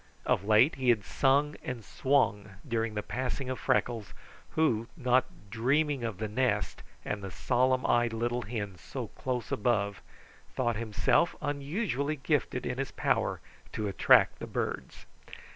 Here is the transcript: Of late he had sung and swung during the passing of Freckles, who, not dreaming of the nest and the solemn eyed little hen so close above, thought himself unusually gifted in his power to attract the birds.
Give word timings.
Of 0.25 0.43
late 0.43 0.77
he 0.77 0.89
had 0.89 1.05
sung 1.05 1.55
and 1.63 1.85
swung 1.85 2.53
during 2.67 2.95
the 2.95 3.03
passing 3.03 3.51
of 3.51 3.59
Freckles, 3.59 4.15
who, 4.57 4.87
not 4.97 5.25
dreaming 5.51 6.03
of 6.03 6.17
the 6.17 6.27
nest 6.27 6.81
and 7.05 7.23
the 7.23 7.29
solemn 7.29 7.85
eyed 7.85 8.11
little 8.11 8.41
hen 8.41 8.77
so 8.79 9.09
close 9.09 9.51
above, 9.51 10.01
thought 10.55 10.75
himself 10.75 11.35
unusually 11.39 12.15
gifted 12.15 12.65
in 12.65 12.79
his 12.79 12.89
power 12.91 13.41
to 13.73 13.87
attract 13.87 14.39
the 14.39 14.47
birds. 14.47 15.05